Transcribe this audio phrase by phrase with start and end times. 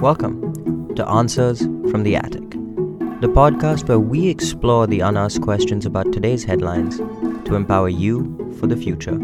[0.00, 2.50] Welcome to Answers from the Attic,
[3.20, 6.98] the podcast where we explore the unasked questions about today's headlines
[7.46, 9.14] to empower you for the future.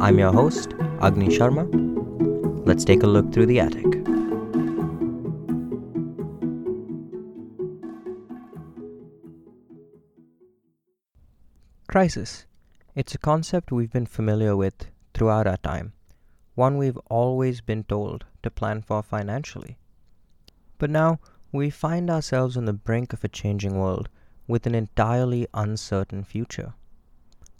[0.00, 1.68] I'm your host, Agni Sharma.
[2.66, 3.84] Let's take a look through the attic.
[11.86, 12.46] Crisis.
[12.94, 15.92] It's a concept we've been familiar with throughout our time,
[16.56, 19.76] one we've always been told to plan for financially.
[20.78, 21.20] But now
[21.52, 24.08] we find ourselves on the brink of a changing world
[24.48, 26.72] with an entirely uncertain future.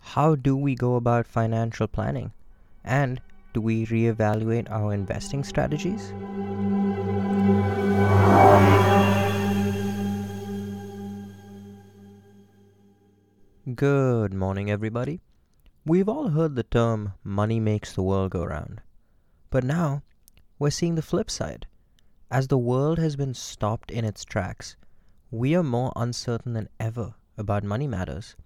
[0.01, 2.33] How do we go about financial planning?
[2.85, 3.21] And
[3.53, 6.13] do we reevaluate our investing strategies?
[13.75, 15.21] Good morning, everybody.
[15.85, 18.81] We've all heard the term money makes the world go round.
[19.57, 20.03] But now
[20.59, 21.67] we're seeing the flip side.
[22.31, 24.77] As the world has been stopped in its tracks,
[25.31, 28.37] we are more uncertain than ever about money matters.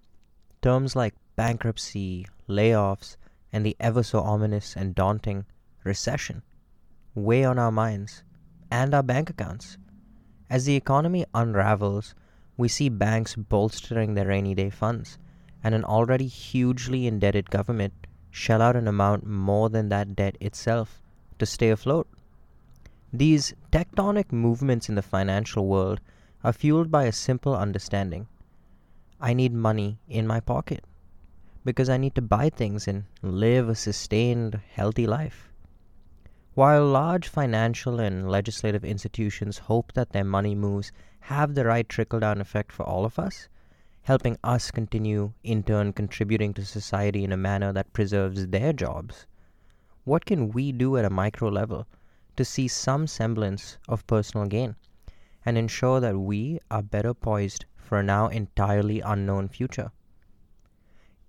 [0.61, 3.17] Terms like bankruptcy, layoffs,
[3.51, 5.45] and the ever so ominous and daunting
[5.83, 6.43] recession
[7.13, 8.23] weigh on our minds
[8.71, 9.77] and our bank accounts.
[10.49, 12.15] As the economy unravels,
[12.55, 15.19] we see banks bolstering their rainy day funds,
[15.61, 21.00] and an already hugely indebted government shell out an amount more than that debt itself
[21.41, 22.07] to stay afloat.
[23.11, 25.99] These tectonic movements in the financial world
[26.43, 28.27] are fueled by a simple understanding
[29.19, 30.83] I need money in my pocket
[31.63, 35.51] because I need to buy things and live a sustained, healthy life.
[36.53, 42.19] While large financial and legislative institutions hope that their money moves have the right trickle
[42.19, 43.47] down effect for all of us,
[44.03, 49.27] helping us continue in turn contributing to society in a manner that preserves their jobs,
[50.03, 51.87] what can we do at a micro level
[52.35, 54.75] to see some semblance of personal gain
[55.45, 59.91] and ensure that we are better poised for a now entirely unknown future?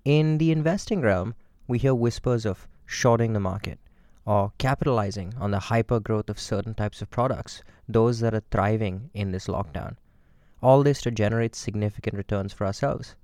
[0.05, 1.35] In the investing realm,
[1.69, 3.79] we hear whispers of shorting the market
[4.25, 9.11] or capitalizing on the hyper growth of certain types of products, those that are thriving
[9.15, 9.97] in this lockdown.
[10.63, 13.17] All this to generate significant returns for ourselves.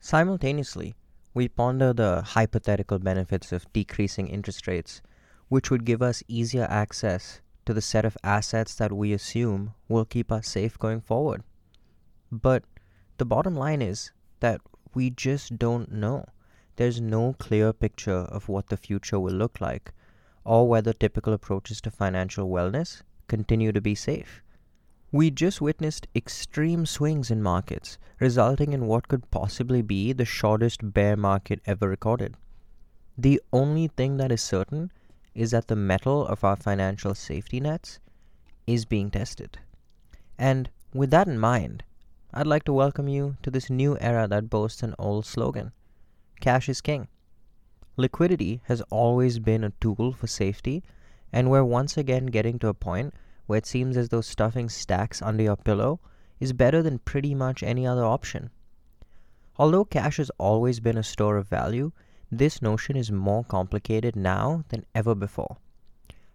[0.00, 0.94] Simultaneously,
[1.32, 5.00] we ponder the hypothetical benefits of decreasing interest rates,
[5.48, 10.04] which would give us easier access to the set of assets that we assume will
[10.04, 11.42] keep us safe going forward.
[12.32, 12.64] But
[13.18, 14.60] the bottom line is that
[14.94, 16.24] we just don't know.
[16.76, 19.92] There's no clear picture of what the future will look like,
[20.44, 24.42] or whether typical approaches to financial wellness continue to be safe.
[25.12, 30.92] We just witnessed extreme swings in markets, resulting in what could possibly be the shortest
[30.92, 32.36] bear market ever recorded.
[33.18, 34.92] The only thing that is certain
[35.34, 37.98] is that the mettle of our financial safety nets
[38.68, 39.58] is being tested.
[40.38, 41.82] And with that in mind,
[42.32, 45.72] I'd like to welcome you to this new era that boasts an old slogan
[46.40, 47.08] Cash is King.
[47.96, 50.84] Liquidity has always been a tool for safety,
[51.32, 53.12] and we're once again getting to a point
[53.50, 55.98] where it seems as though stuffing stacks under your pillow
[56.38, 58.48] is better than pretty much any other option.
[59.56, 61.90] Although cash has always been a store of value,
[62.30, 65.56] this notion is more complicated now than ever before.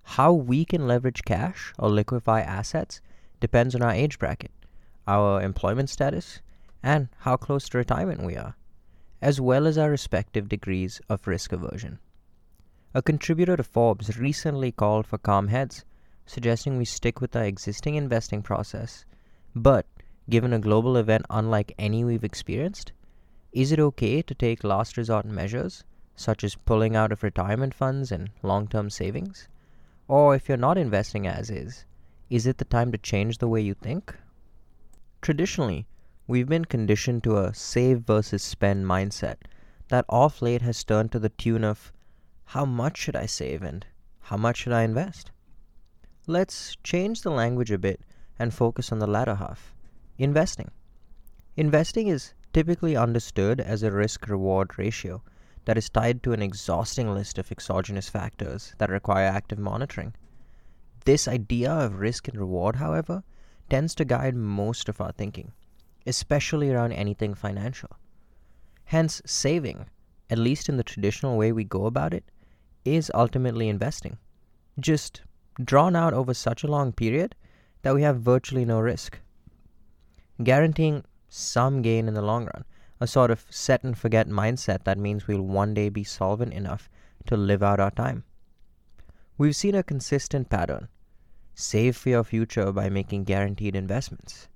[0.03, 2.99] How we can leverage cash or liquefy assets
[3.39, 4.51] depends on our age bracket
[5.07, 6.41] our employment status,
[6.83, 8.57] and how close to retirement we are,
[9.21, 11.99] as well as our respective degrees of risk aversion.
[12.93, 15.85] A contributor to Forbes recently called for calm heads,
[16.25, 19.05] suggesting we stick with our existing investing process.
[19.55, 19.85] But,
[20.29, 22.91] given a global event unlike any we've experienced,
[23.51, 25.83] is it okay to take last resort measures,
[26.15, 29.47] such as pulling out of retirement funds and long term savings?
[30.07, 31.85] Or if you're not investing as is,
[32.29, 34.15] is it the time to change the way you think?
[35.21, 35.87] Traditionally,
[36.27, 39.37] we've been conditioned to a save versus spend mindset
[39.89, 41.93] that off late has turned to the tune of
[42.45, 43.85] how much should I save and
[44.21, 45.31] how much should I invest?
[46.27, 48.01] Let's change the language a bit
[48.39, 49.75] and focus on the latter half
[50.17, 50.71] investing.
[51.55, 55.21] Investing is typically understood as a risk reward ratio
[55.65, 60.15] that is tied to an exhausting list of exogenous factors that require active monitoring.
[61.05, 63.23] This idea of risk and reward, however,
[63.69, 65.51] tends to guide most of our thinking,
[66.07, 67.91] especially around anything financial.
[68.85, 69.85] Hence, saving,
[70.31, 72.23] at least in the traditional way we go about it,
[72.83, 74.17] is ultimately investing,
[74.79, 75.21] just
[75.63, 77.35] drawn out over such a long period
[77.81, 79.19] that we have virtually no risk,
[80.43, 82.65] guaranteeing some gain in the long run,
[82.99, 86.89] a sort of set and forget mindset that means we'll one day be solvent enough
[87.25, 88.23] to live out our time.
[89.37, 90.87] We've seen a consistent pattern
[91.57, 94.49] Save for your future by making guaranteed investments.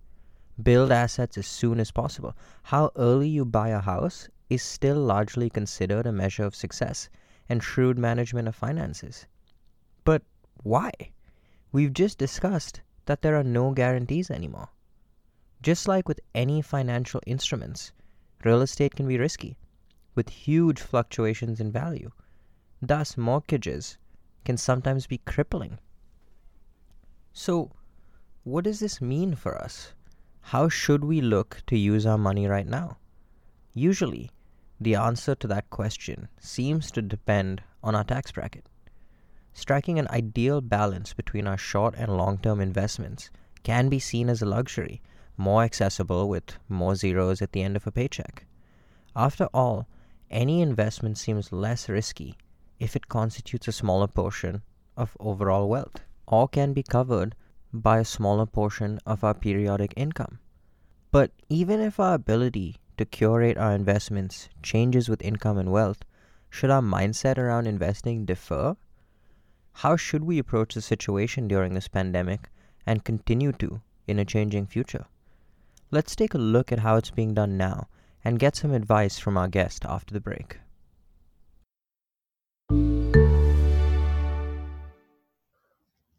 [0.61, 2.35] Build assets as soon as possible.
[2.63, 7.07] How early you buy a house is still largely considered a measure of success
[7.47, 9.27] and shrewd management of finances.
[10.63, 10.91] Why?
[11.71, 14.69] We've just discussed that there are no guarantees anymore.
[15.61, 17.91] Just like with any financial instruments,
[18.43, 19.57] real estate can be risky,
[20.15, 22.11] with huge fluctuations in value.
[22.81, 23.97] Thus, mortgages
[24.45, 25.79] can sometimes be crippling.
[27.33, 27.71] So,
[28.43, 29.93] what does this mean for us?
[30.41, 32.97] How should we look to use our money right now?
[33.73, 34.31] Usually,
[34.79, 38.65] the answer to that question seems to depend on our tax bracket.
[39.53, 43.29] Striking an ideal balance between our short and long term investments
[43.63, 45.01] can be seen as a luxury,
[45.37, 48.45] more accessible with more zeros at the end of a paycheck.
[49.15, 49.87] After all,
[50.29, 52.37] any investment seems less risky
[52.79, 54.61] if it constitutes a smaller portion
[54.95, 57.35] of overall wealth, or can be covered
[57.73, 60.39] by a smaller portion of our periodic income.
[61.11, 66.03] But even if our ability to curate our investments changes with income and wealth,
[66.49, 68.75] should our mindset around investing differ?
[69.73, 72.49] How should we approach the situation during this pandemic
[72.85, 75.05] and continue to in a changing future?
[75.91, 77.87] Let's take a look at how it's being done now
[78.23, 80.59] and get some advice from our guest after the break.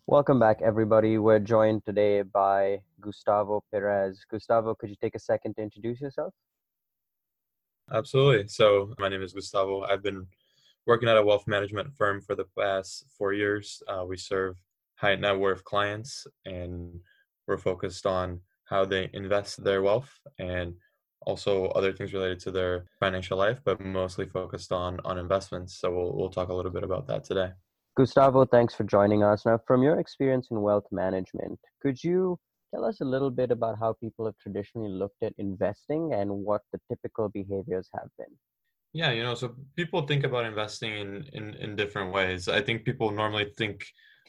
[0.06, 1.18] Welcome back, everybody.
[1.18, 4.18] We're joined today by Gustavo Perez.
[4.28, 6.34] Gustavo, could you take a second to introduce yourself?
[7.92, 8.48] Absolutely.
[8.48, 9.82] So, my name is Gustavo.
[9.82, 10.26] I've been
[10.86, 13.82] working at a wealth management firm for the past four years.
[13.88, 14.56] Uh, we serve
[14.96, 17.00] high net worth clients and
[17.46, 20.74] we're focused on how they invest their wealth and
[21.26, 25.78] also other things related to their financial life, but mostly focused on on investments.
[25.78, 27.50] So we'll we'll talk a little bit about that today.
[27.96, 29.44] Gustavo, thanks for joining us.
[29.44, 32.38] Now, from your experience in wealth management, could you
[32.72, 36.62] tell us a little bit about how people have traditionally looked at investing and what
[36.72, 38.34] the typical behaviors have been?
[38.92, 42.48] Yeah, you know, so people think about investing in, in, in different ways.
[42.48, 43.84] I think people normally think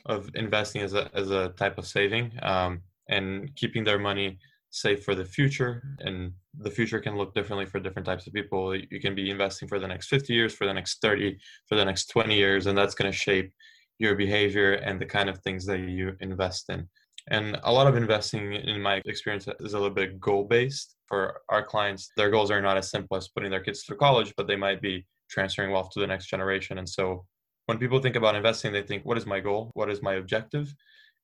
[0.05, 4.37] of investing as a, as a type of saving um, and keeping their money
[4.69, 5.83] safe for the future.
[5.99, 8.75] And the future can look differently for different types of people.
[8.75, 11.37] You can be investing for the next 50 years, for the next 30,
[11.67, 13.51] for the next 20 years, and that's going to shape
[13.97, 16.87] your behavior and the kind of things that you invest in.
[17.31, 20.95] And a lot of investing, in my experience, is a little bit goal based.
[21.07, 24.33] For our clients, their goals are not as simple as putting their kids through college,
[24.35, 26.77] but they might be transferring wealth to the next generation.
[26.77, 27.25] And so
[27.67, 29.71] when people think about investing, they think, what is my goal?
[29.75, 30.75] What is my objective?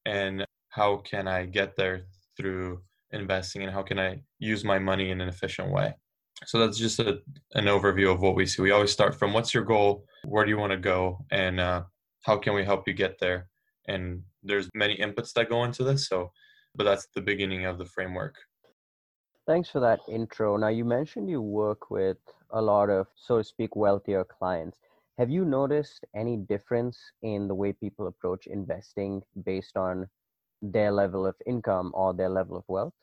[0.06, 2.06] And how can I get there
[2.38, 2.82] through
[3.12, 3.64] investing?
[3.64, 5.94] And how can I use my money in an efficient way?
[6.46, 7.20] So that's just a,
[7.56, 8.62] an overview of what we see.
[8.62, 10.06] We always start from what's your goal?
[10.24, 11.26] Where do you want to go?
[11.32, 11.84] And uh,
[12.22, 13.50] how can we help you get there?
[13.88, 16.08] And there's many inputs that go into this.
[16.08, 16.32] So,
[16.76, 18.36] but that's the beginning of the framework.
[19.48, 20.58] Thanks for that intro.
[20.58, 22.18] Now, you mentioned you work with
[22.52, 24.78] a lot of, so to speak, wealthier clients.
[25.18, 30.08] Have you noticed any difference in the way people approach investing based on
[30.62, 32.94] their level of income or their level of wealth?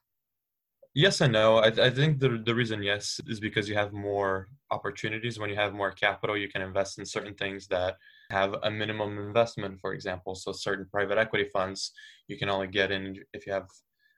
[0.95, 1.57] Yes and no.
[1.59, 5.39] I, I think the, the reason yes is because you have more opportunities.
[5.39, 7.97] When you have more capital, you can invest in certain things that
[8.31, 10.37] have a minimum investment, for example.
[10.37, 11.91] So certain private equity funds,
[12.29, 13.69] you can only get in if you have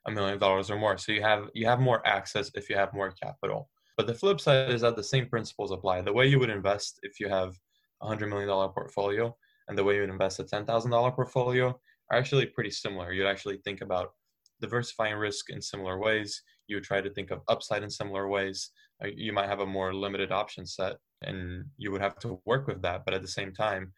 [0.06, 0.98] a million dollars or more.
[0.98, 3.70] So you have you have more access if you have more capital.
[3.96, 6.02] But the flip side is that the same principles apply.
[6.02, 7.54] The way you would invest if you have
[8.02, 9.34] a hundred million dollar portfolio
[9.68, 11.68] and the way you would invest a ten thousand dollar portfolio
[12.10, 13.12] are actually pretty similar.
[13.12, 14.12] You'd actually think about
[14.60, 16.42] diversifying risk in similar ways.
[16.66, 18.70] You would try to think of upside in similar ways.
[19.02, 22.66] Uh, you might have a more limited option set, and you would have to work
[22.66, 23.04] with that.
[23.04, 23.92] But at the same time,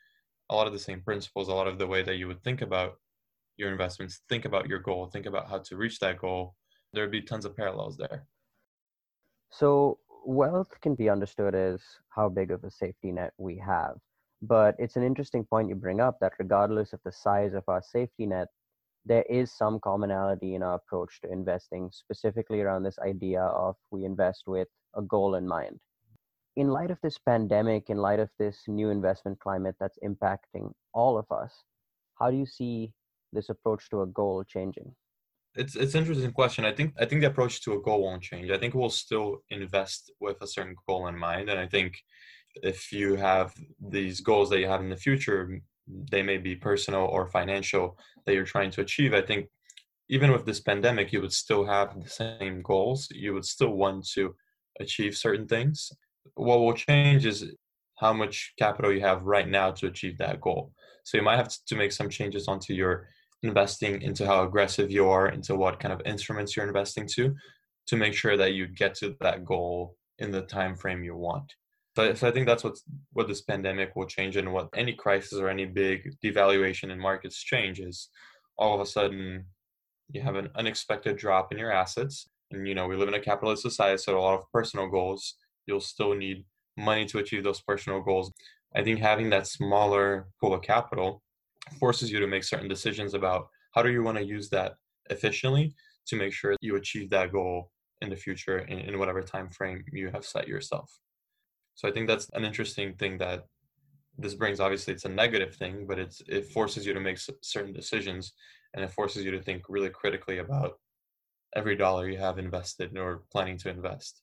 [0.50, 2.62] a lot of the same principles, a lot of the way that you would think
[2.62, 2.94] about
[3.56, 6.54] your investments, think about your goal, think about how to reach that goal.
[6.92, 8.26] There would be tons of parallels there.
[9.50, 13.96] So, wealth can be understood as how big of a safety net we have.
[14.40, 17.82] But it's an interesting point you bring up that regardless of the size of our
[17.82, 18.48] safety net,
[19.04, 24.04] there is some commonality in our approach to investing, specifically around this idea of we
[24.04, 25.78] invest with a goal in mind.
[26.56, 31.16] In light of this pandemic, in light of this new investment climate that's impacting all
[31.16, 31.52] of us,
[32.18, 32.92] how do you see
[33.32, 34.94] this approach to a goal changing?
[35.54, 36.64] It's it's an interesting question.
[36.64, 38.50] I think I think the approach to a goal won't change.
[38.50, 41.98] I think we'll still invest with a certain goal in mind, and I think
[42.62, 45.60] if you have these goals that you have in the future,
[46.10, 49.48] they may be personal or financial that you're trying to achieve i think
[50.10, 53.08] even with this pandemic you would still have the same goals.
[53.10, 54.34] You would still want to
[54.80, 55.92] achieve certain things.
[56.34, 57.52] What will change is
[57.96, 60.72] how much capital you have right now to achieve that goal.
[61.04, 63.08] So you might have to make some changes onto your
[63.42, 67.34] investing, into how aggressive you are, into what kind of instruments you're investing to,
[67.86, 71.52] to make sure that you get to that goal in the time frame you want.
[71.98, 75.40] So, so I think that's what's what this pandemic will change and what any crisis
[75.40, 78.10] or any big devaluation in markets changes.
[78.56, 79.46] All of a sudden,
[80.12, 82.28] you have an unexpected drop in your assets.
[82.52, 85.34] And you know, we live in a capitalist society, so a lot of personal goals,
[85.66, 86.44] you'll still need
[86.76, 88.32] money to achieve those personal goals.
[88.76, 91.24] I think having that smaller pool of capital
[91.80, 94.74] forces you to make certain decisions about how do you want to use that
[95.10, 95.74] efficiently
[96.06, 99.82] to make sure you achieve that goal in the future in, in whatever time frame
[99.92, 100.88] you have set yourself.
[101.78, 103.44] So I think that's an interesting thing that
[104.18, 104.58] this brings.
[104.58, 108.32] Obviously, it's a negative thing, but it's it forces you to make certain decisions,
[108.74, 110.80] and it forces you to think really critically about
[111.54, 114.22] every dollar you have invested or planning to invest.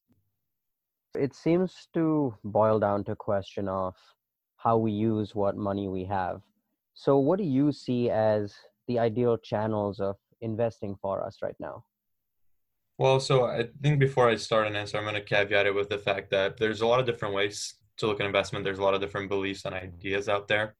[1.17, 3.95] It seems to boil down to question of
[4.57, 6.41] how we use what money we have.
[6.93, 8.53] So, what do you see as
[8.89, 11.85] the ideal channels of investing for us right now?
[12.97, 15.89] Well, so I think before I start an answer, I'm going to caveat it with
[15.89, 18.63] the fact that there's a lot of different ways to look at investment.
[18.63, 20.75] There's a lot of different beliefs and ideas out there.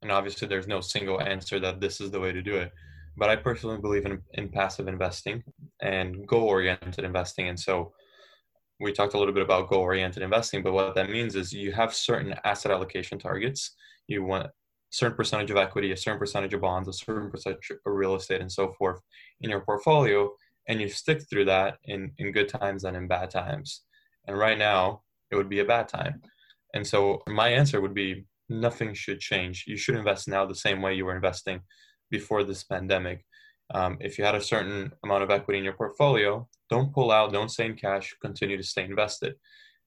[0.00, 2.72] And obviously, there's no single answer that this is the way to do it.
[3.18, 5.42] But I personally believe in, in passive investing
[5.82, 7.48] and goal oriented investing.
[7.48, 7.92] And so
[8.80, 11.72] we talked a little bit about goal oriented investing, but what that means is you
[11.72, 13.74] have certain asset allocation targets.
[14.06, 14.52] You want a
[14.88, 18.40] certain percentage of equity, a certain percentage of bonds, a certain percentage of real estate,
[18.40, 19.02] and so forth
[19.42, 20.30] in your portfolio
[20.70, 23.82] and you stick through that in, in good times and in bad times.
[24.28, 26.22] And right now, it would be a bad time.
[26.74, 29.64] And so my answer would be nothing should change.
[29.66, 31.62] You should invest now the same way you were investing
[32.08, 33.24] before this pandemic.
[33.74, 37.32] Um, if you had a certain amount of equity in your portfolio, don't pull out,
[37.32, 39.34] don't stay in cash, continue to stay invested.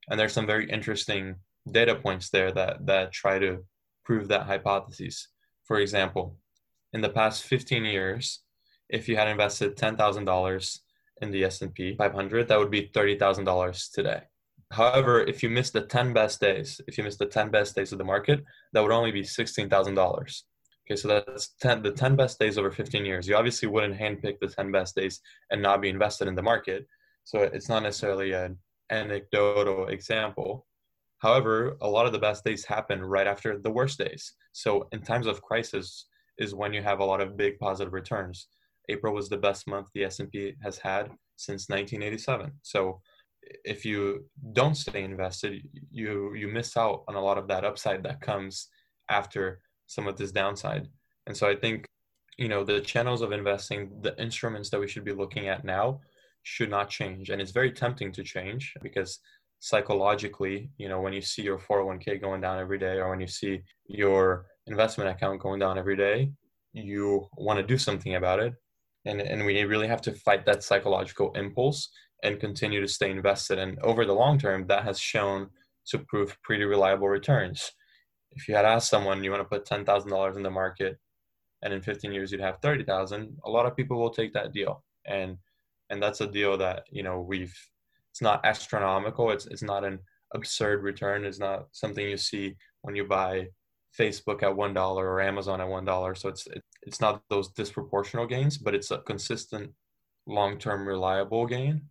[0.10, 1.36] And there's some very interesting
[1.72, 3.64] data points there that, that try to
[4.04, 5.30] prove that hypothesis.
[5.64, 6.36] For example,
[6.92, 8.43] in the past 15 years,
[8.94, 10.80] if you had invested $10,000
[11.22, 14.22] in the S&P 500, that would be $30,000 today.
[14.72, 17.92] However, if you missed the 10 best days, if you missed the 10 best days
[17.92, 20.42] of the market, that would only be $16,000.
[20.86, 23.28] Okay, so that's 10, the 10 best days over 15 years.
[23.28, 26.88] You obviously wouldn't handpick the 10 best days and not be invested in the market.
[27.24, 28.60] So it's not necessarily an
[28.92, 30.68] anecdotal example.
[31.18, 34.34] However, a lot of the best days happen right after the worst days.
[34.52, 36.06] So in times of crisis
[36.38, 38.48] is when you have a lot of big positive returns.
[38.90, 42.52] April was the best month the S&P has had since 1987.
[42.62, 43.02] So
[43.64, 45.62] if you don't stay invested,
[45.92, 48.70] you you miss out on a lot of that upside that comes
[49.10, 50.88] after some of this downside.
[51.28, 51.86] And so I think
[52.38, 56.00] you know the channels of investing, the instruments that we should be looking at now
[56.44, 57.30] should not change.
[57.30, 59.20] And it's very tempting to change because
[59.60, 63.28] psychologically, you know, when you see your 401k going down every day or when you
[63.28, 66.32] see your investment account going down every day,
[66.74, 68.54] you want to do something about it
[69.06, 71.90] and and we really have to fight that psychological impulse
[72.24, 73.60] and continue to stay invested.
[73.60, 75.50] And over the long term that has shown
[75.88, 77.72] to prove pretty reliable returns.
[78.32, 80.98] If you had asked someone you want to put $10,000 in the market
[81.62, 84.84] and in 15 years you'd have 30,000 a lot of people will take that deal.
[85.06, 85.38] And
[85.90, 87.56] and that's a deal that you know we've
[88.12, 89.32] it's not astronomical.
[89.32, 90.00] It's it's not an
[90.34, 91.26] absurd return.
[91.26, 93.48] It's not something you see when you buy
[94.00, 96.16] Facebook at one dollar or Amazon at one dollar.
[96.16, 96.48] So it's
[96.86, 99.72] it's not those disproportional gains, but it's a consistent,
[100.26, 101.82] long-term, reliable gain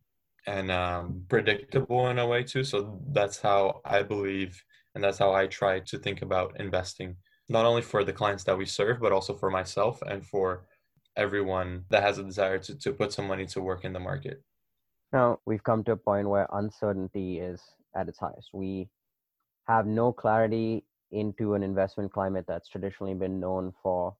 [0.47, 2.65] and um, predictable in a way too.
[2.65, 4.63] So that's how I believe,
[4.95, 7.17] and that's how I try to think about investing,
[7.49, 10.67] not only for the clients that we serve, but also for myself and for
[11.17, 14.43] everyone that has a desire to, to put some money to work in the market.
[15.13, 17.61] Now we've come to a point where uncertainty is
[17.95, 18.51] at its highest.
[18.53, 18.89] We
[19.69, 24.17] have no clarity into an investment climate that's traditionally been known for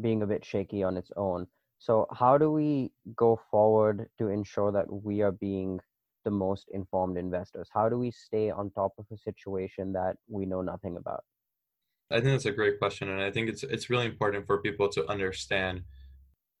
[0.00, 1.46] being a bit shaky on its own.
[1.78, 5.80] So, how do we go forward to ensure that we are being
[6.24, 7.68] the most informed investors?
[7.72, 11.24] How do we stay on top of a situation that we know nothing about?
[12.10, 14.88] I think that's a great question, and I think it's it's really important for people
[14.90, 15.82] to understand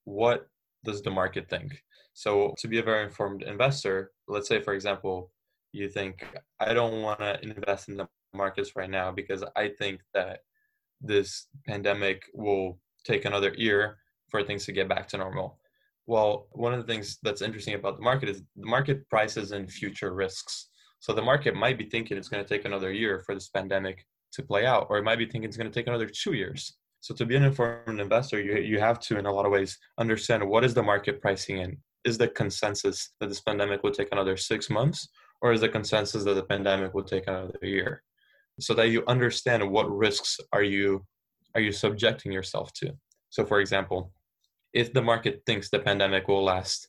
[0.04, 0.46] what
[0.84, 1.82] does the market think.
[2.12, 5.30] So, to be a very informed investor, let's say, for example,
[5.72, 6.26] you think
[6.60, 10.40] I don't want to invest in the markets right now because I think that
[11.00, 13.98] this pandemic will take another year
[14.30, 15.58] for things to get back to normal.
[16.06, 19.66] Well, one of the things that's interesting about the market is the market prices in
[19.66, 20.68] future risks.
[21.00, 24.04] So the market might be thinking it's going to take another year for this pandemic
[24.32, 26.76] to play out, or it might be thinking it's going to take another two years.
[27.00, 29.78] So to be an informed investor, you, you have to, in a lot of ways,
[29.98, 31.78] understand what is the market pricing in.
[32.04, 35.08] Is the consensus that this pandemic will take another six months,
[35.40, 38.02] or is the consensus that the pandemic will take another year?
[38.60, 41.04] so that you understand what risks are you
[41.54, 42.92] are you subjecting yourself to
[43.30, 44.12] so for example
[44.74, 46.88] if the market thinks the pandemic will last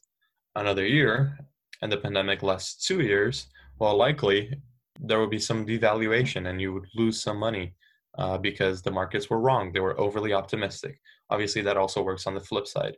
[0.56, 1.38] another year
[1.82, 3.48] and the pandemic lasts two years,
[3.80, 4.52] well, likely
[5.00, 7.76] there will be some devaluation and you would lose some money
[8.18, 9.72] uh, because the markets were wrong.
[9.72, 11.00] They were overly optimistic.
[11.30, 12.96] Obviously, that also works on the flip side.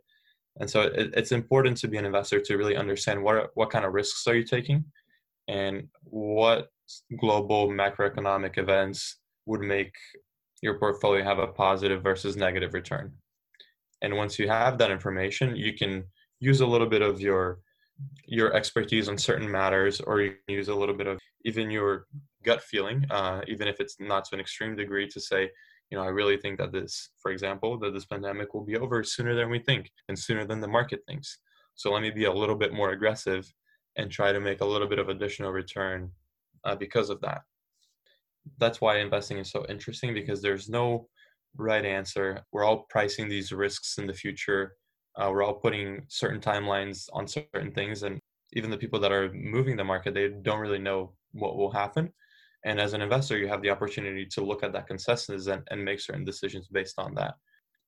[0.60, 3.84] And so it, it's important to be an investor to really understand what, what kind
[3.84, 4.86] of risks are you taking
[5.48, 6.70] and what
[7.20, 9.94] global macroeconomic events would make
[10.62, 13.14] your portfolio have a positive versus negative return.
[14.02, 16.04] And once you have that information, you can
[16.40, 17.60] use a little bit of your
[18.26, 22.06] your expertise on certain matters, or you can use a little bit of even your
[22.44, 25.50] gut feeling, uh, even if it's not to an extreme degree, to say,
[25.90, 29.04] you know, I really think that this, for example, that this pandemic will be over
[29.04, 31.40] sooner than we think and sooner than the market thinks.
[31.76, 33.52] So let me be a little bit more aggressive
[33.96, 36.12] and try to make a little bit of additional return
[36.66, 37.42] uh, because of that.
[38.58, 41.08] That's why investing is so interesting because there's no
[41.56, 42.42] right answer.
[42.52, 44.76] We're all pricing these risks in the future.
[45.16, 48.20] Uh, we're all putting certain timelines on certain things, and
[48.54, 52.14] even the people that are moving the market, they don't really know what will happen.
[52.66, 55.84] And as an investor, you have the opportunity to look at that consensus and, and
[55.84, 57.36] make certain decisions based on that.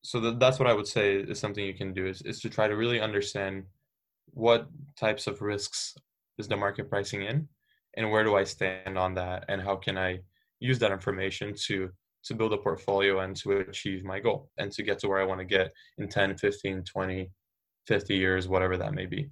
[0.03, 2.49] So the, that's what I would say is something you can do is, is to
[2.49, 3.63] try to really understand
[4.31, 5.95] what types of risks
[6.37, 7.47] is the market pricing in
[7.97, 10.19] and where do I stand on that and how can I
[10.59, 11.89] use that information to
[12.23, 15.25] to build a portfolio and to achieve my goal and to get to where I
[15.25, 17.31] want to get in 10, 15, 20,
[17.87, 19.29] 50 years, whatever that may be.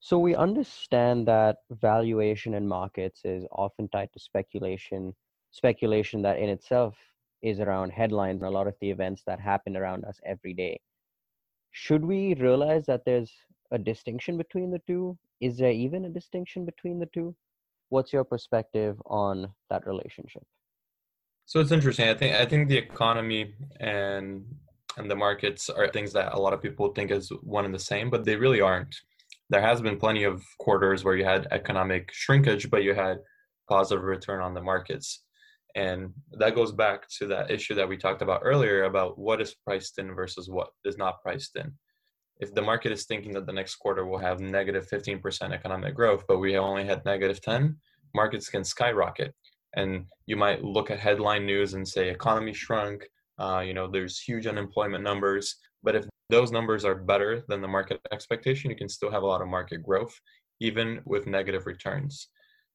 [0.00, 5.14] So we understand that valuation in markets is often tied to speculation,
[5.50, 6.96] speculation that in itself
[7.40, 10.80] is around headlines and a lot of the events that happen around us every day.
[11.70, 13.32] Should we realize that there's
[13.70, 15.16] a distinction between the two?
[15.40, 17.34] Is there even a distinction between the two?
[17.92, 20.44] What's your perspective on that relationship?
[21.44, 22.08] So it's interesting.
[22.08, 24.46] I think I think the economy and
[24.96, 27.86] and the markets are things that a lot of people think is one and the
[27.92, 28.96] same, but they really aren't.
[29.50, 33.18] There has been plenty of quarters where you had economic shrinkage, but you had
[33.68, 35.24] positive return on the markets.
[35.74, 39.54] And that goes back to that issue that we talked about earlier about what is
[39.66, 41.72] priced in versus what is not priced in.
[42.42, 46.24] If the market is thinking that the next quarter will have negative 15% economic growth,
[46.26, 47.76] but we only had negative 10,
[48.14, 49.32] markets can skyrocket.
[49.76, 54.20] And you might look at headline news and say economy shrunk uh, you know there's
[54.20, 58.88] huge unemployment numbers but if those numbers are better than the market expectation you can
[58.88, 60.14] still have a lot of market growth
[60.60, 62.28] even with negative returns.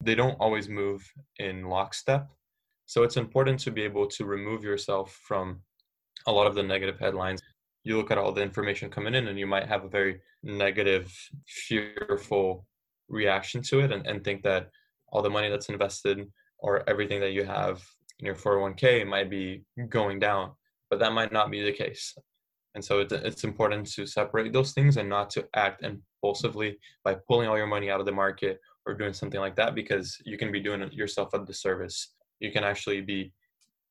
[0.04, 1.02] They don't always move
[1.40, 2.28] in lockstep
[2.86, 5.62] so it's important to be able to remove yourself from
[6.26, 7.42] a lot of the negative headlines
[7.88, 11.12] you look at all the information coming in and you might have a very negative
[11.48, 12.66] fearful
[13.10, 14.70] reaction to it and, and think that
[15.10, 16.28] all the money that's invested
[16.60, 17.84] or everything that you have
[18.20, 20.52] in your 401k might be going down,
[20.90, 22.16] but that might not be the case.
[22.76, 27.16] And so it's, it's important to separate those things and not to act impulsively by
[27.28, 30.38] pulling all your money out of the market or doing something like that because you
[30.38, 32.14] can be doing yourself a disservice.
[32.40, 33.34] You can actually be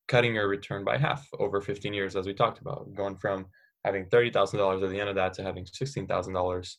[0.07, 3.45] cutting your return by half over 15 years, as we talked about, going from
[3.87, 6.75] having $30,000 at the end of that to having $16,000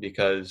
[0.00, 0.50] because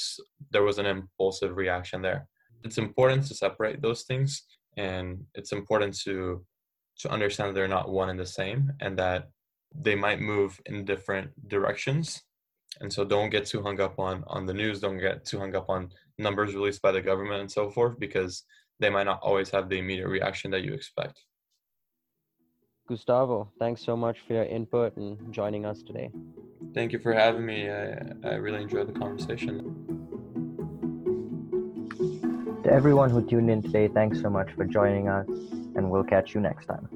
[0.52, 2.28] there was an impulsive reaction there.
[2.64, 4.44] It's important to separate those things
[4.78, 6.46] and it's important to
[7.02, 9.22] to understand they're not one and the same and that
[9.74, 12.22] they might move in different directions.
[12.80, 14.80] And so don't get too hung up on on the news.
[14.80, 15.90] Don't get too hung up on
[16.20, 18.34] numbers released by the government and so forth because
[18.80, 21.18] they might not always have the immediate reaction that you expect
[22.92, 26.10] gustavo thanks so much for your input and joining us today
[26.74, 27.84] thank you for having me i,
[28.24, 29.56] I really enjoyed the conversation
[32.64, 35.28] to everyone who tuned in today, thanks so much for joining us,
[35.76, 36.88] and we'll catch you next time.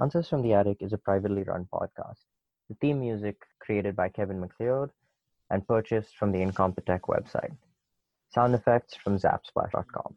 [0.00, 2.24] Answers from the Attic is a privately run podcast.
[2.70, 4.90] The theme music created by Kevin MacLeod
[5.50, 7.54] and purchased from the Incompetech website.
[8.30, 10.14] Sound effects from zapsplash.com.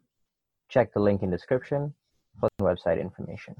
[0.70, 1.92] Check the link in description
[2.60, 3.54] website information.